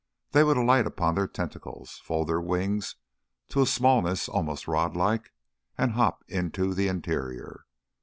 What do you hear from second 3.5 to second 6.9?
a smallness almost rod like, and hop into the